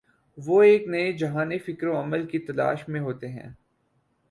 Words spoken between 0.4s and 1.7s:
وہ ایک نئے جہان